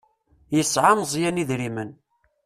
[0.55, 1.89] Yesɛa Meẓyan idrimen.